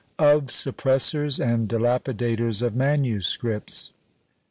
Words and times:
OF 0.17 0.51
SUPPRESSORS 0.51 1.39
AND 1.39 1.67
DILAPIDATORS 1.69 2.63
OF 2.63 2.75
MANUSCRIPTS. 2.75 3.93